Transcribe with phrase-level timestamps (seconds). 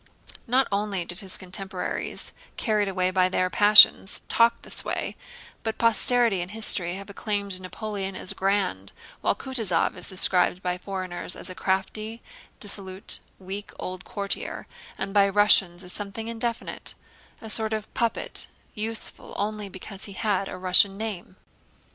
[0.47, 5.15] Not only did his contemporaries, carried away by their passions, talk in this way,
[5.61, 11.35] but posterity and history have acclaimed Napoleon as grand, while Kutúzov is described by foreigners
[11.35, 12.19] as a crafty,
[12.59, 14.65] dissolute, weak old courtier,
[14.97, 20.57] and by Russians as something indefinite—a sort of puppet useful only because he had a
[20.57, 21.35] Russian name.